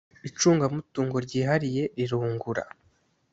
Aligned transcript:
icungamutungo 0.29 1.15
ryihariye 1.25 1.83
rirungura 1.97 2.63